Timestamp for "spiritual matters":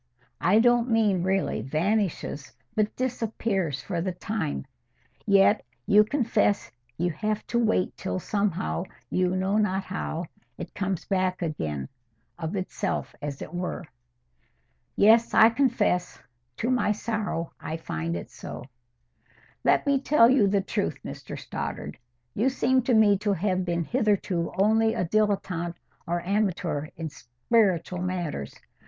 27.09-28.55